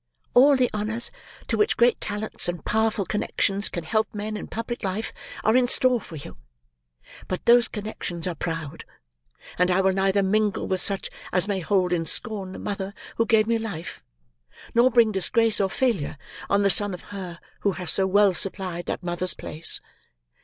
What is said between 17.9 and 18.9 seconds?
so well supplied